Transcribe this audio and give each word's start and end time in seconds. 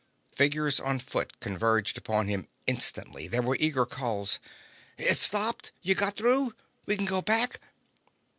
Figures 0.31 0.79
on 0.79 0.97
foot 0.97 1.39
converged 1.39 1.95
upon 1.95 2.27
him 2.27 2.47
instantly. 2.65 3.27
There 3.27 3.43
were 3.43 3.55
eager 3.59 3.85
calls. 3.85 4.39
"It's 4.97 5.19
stopped? 5.21 5.71
You 5.83 5.93
got 5.93 6.17
through? 6.17 6.55
We 6.87 6.95
can 6.97 7.05
go 7.05 7.21
back?" 7.21 7.59